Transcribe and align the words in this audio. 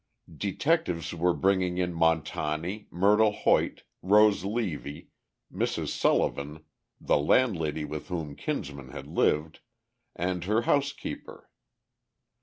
Detectives 0.35 1.13
were 1.13 1.35
bringing 1.35 1.77
in 1.77 1.93
Montani, 1.93 2.87
Myrtle 2.89 3.31
Hoyt, 3.33 3.83
Rose 4.01 4.43
Levy, 4.43 5.09
Mrs. 5.53 5.89
Sullivan, 5.89 6.63
the 6.99 7.19
landlady 7.19 7.85
with 7.85 8.07
whom 8.07 8.35
Kinsman 8.35 8.89
had 8.89 9.05
lived, 9.05 9.59
and 10.15 10.45
her 10.45 10.63
housekeeper. 10.63 11.51